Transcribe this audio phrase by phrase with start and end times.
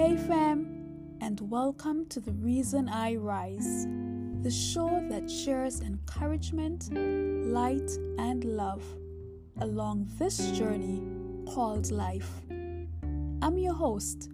[0.00, 0.66] Hey, fam,
[1.20, 3.86] and welcome to The Reason I Rise,
[4.40, 8.82] the show that shares encouragement, light, and love
[9.60, 11.02] along this journey
[11.52, 12.30] called life.
[13.42, 14.30] I'm your host,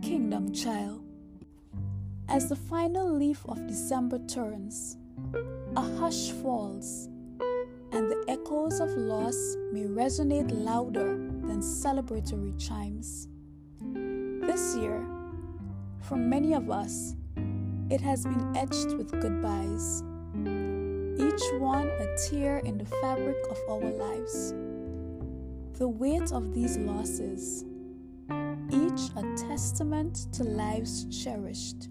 [0.00, 1.04] Kingdom Child.
[2.30, 4.96] As the final leaf of December turns,
[5.76, 7.10] a hush falls,
[7.92, 9.36] and the echoes of loss
[9.70, 13.28] may resonate louder than celebratory chimes.
[14.40, 15.04] This year,
[16.00, 17.14] for many of us,
[17.90, 20.02] it has been etched with goodbyes,
[21.18, 24.54] each one a tear in the fabric of our lives.
[25.78, 27.64] The weight of these losses,
[28.70, 31.88] each a testament to lives cherished,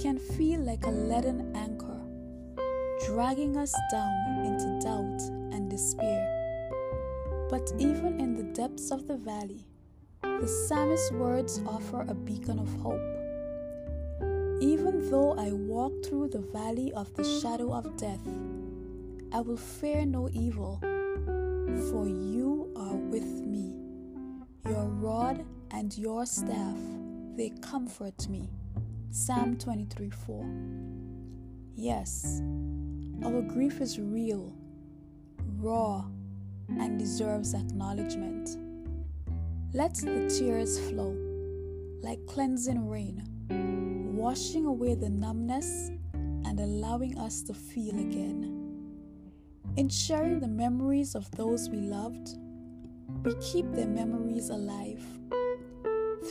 [0.00, 2.00] can feel like a leaden anchor,
[3.06, 5.20] dragging us down into doubt
[5.52, 6.32] and despair.
[7.50, 9.66] But even in the depths of the valley,
[10.40, 13.00] the psalmist's words offer a beacon of hope.
[14.60, 18.26] Even though I walk through the valley of the shadow of death,
[19.32, 20.78] I will fear no evil,
[21.90, 23.74] for you are with me.
[24.68, 26.76] Your rod and your staff,
[27.36, 28.48] they comfort me.
[29.10, 30.46] Psalm 23 4.
[31.74, 32.42] Yes,
[33.24, 34.54] our grief is real,
[35.58, 36.04] raw,
[36.68, 38.65] and deserves acknowledgement.
[39.76, 41.14] Let the tears flow
[42.00, 43.22] like cleansing rain,
[44.16, 48.56] washing away the numbness and allowing us to feel again.
[49.76, 52.38] In sharing the memories of those we loved,
[53.22, 55.04] we keep their memories alive,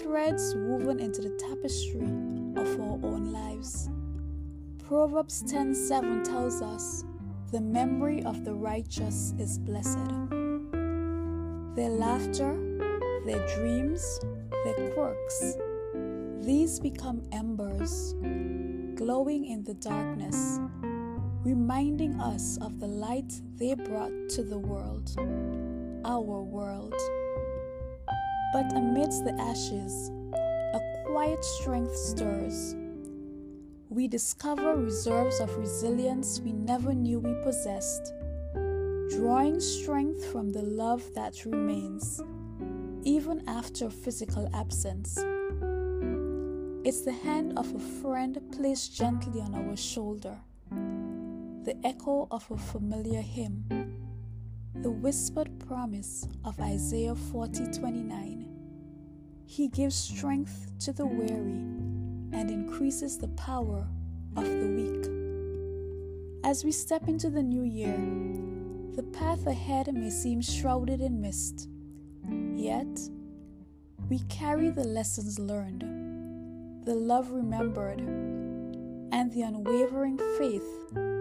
[0.02, 2.10] threads woven into the tapestry
[2.60, 3.92] of our own lives.
[4.80, 7.04] Proverbs 10:7 tells us,
[7.52, 10.10] "The memory of the righteous is blessed."
[11.76, 12.76] Their laughter
[13.26, 14.20] their dreams,
[14.64, 15.58] their quirks.
[16.46, 18.14] These become embers,
[18.96, 20.60] glowing in the darkness,
[21.44, 25.10] reminding us of the light they brought to the world,
[26.06, 26.94] our world.
[28.54, 30.12] But amidst the ashes,
[30.76, 32.76] a quiet strength stirs.
[33.90, 38.14] We discover reserves of resilience we never knew we possessed,
[39.10, 42.22] drawing strength from the love that remains
[43.06, 45.16] even after physical absence.
[46.84, 50.36] It's the hand of a friend placed gently on our shoulder,
[50.72, 53.66] the echo of a familiar hymn,
[54.74, 58.48] the whispered promise of Isaiah 40:29.
[59.46, 61.62] He gives strength to the weary
[62.34, 63.88] and increases the power
[64.36, 65.06] of the weak.
[66.44, 68.00] As we step into the new year,
[68.96, 71.70] the path ahead may seem shrouded in mist
[72.66, 73.00] Yet,
[74.10, 75.82] we carry the lessons learned,
[76.84, 80.68] the love remembered, and the unwavering faith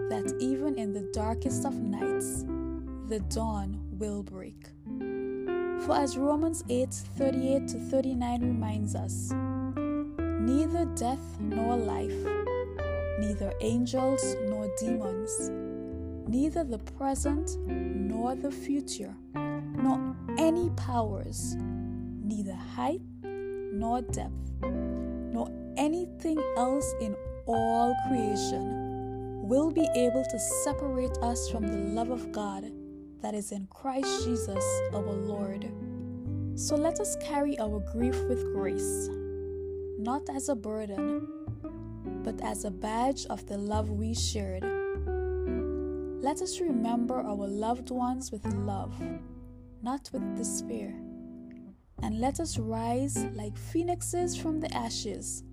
[0.09, 2.45] that even in the darkest of nights,
[3.09, 4.57] the dawn will break.
[5.85, 12.25] For as Romans 8 38 to 39 reminds us, neither death nor life,
[13.19, 15.51] neither angels nor demons,
[16.27, 19.13] neither the present nor the future
[19.77, 27.15] nor any powers, neither height nor depth, nor anything else in
[27.45, 32.71] all creation will be able to separate us from the love of God
[33.21, 34.63] that is in Christ Jesus
[34.93, 35.71] our Lord.
[36.55, 39.09] So let us carry our grief with grace,
[39.99, 41.27] not as a burden,
[42.23, 44.63] but as a badge of the love we shared.
[46.23, 48.95] Let us remember our loved ones with love
[49.85, 50.91] not with despair.
[52.01, 55.43] And let us rise like phoenixes from the ashes,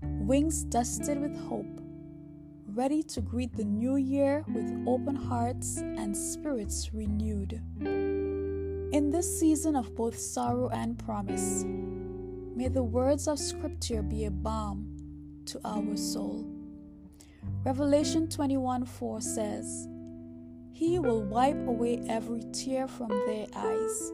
[0.00, 1.82] wings dusted with hope,
[2.66, 7.60] ready to greet the new year with open hearts and spirits renewed.
[7.82, 11.64] In this season of both sorrow and promise,
[12.56, 14.96] may the words of Scripture be a balm
[15.44, 16.46] to our soul.
[17.64, 19.88] Revelation 21 4 says,
[20.74, 24.12] he will wipe away every tear from their eyes.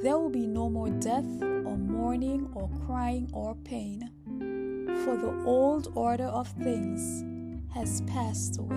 [0.00, 4.08] There will be no more death, or mourning, or crying, or pain,
[5.04, 7.24] for the old order of things
[7.74, 8.76] has passed away.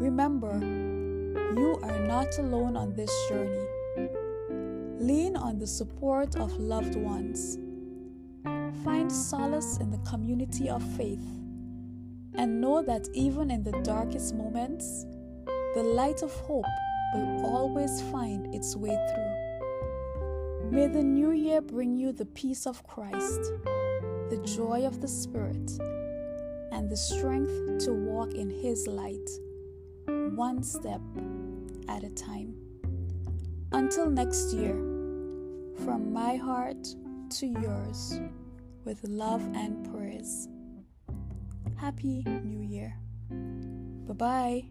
[0.00, 3.66] Remember, you are not alone on this journey.
[4.98, 7.58] Lean on the support of loved ones.
[8.84, 11.39] Find solace in the community of faith
[12.40, 15.04] and know that even in the darkest moments,
[15.74, 16.64] the light of hope
[17.12, 20.70] will always find its way through.
[20.70, 23.42] May the new year bring you the peace of Christ,
[24.30, 25.70] the joy of the Spirit,
[26.72, 29.28] and the strength to walk in His light,
[30.34, 31.02] one step
[31.88, 32.54] at a time.
[33.72, 34.76] Until next year,
[35.84, 36.88] from my heart
[37.36, 38.18] to yours,
[38.86, 40.48] with love and prayers.
[41.80, 42.94] Happy New Year.
[44.06, 44.64] Bye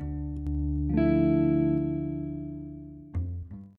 [0.00, 1.16] bye.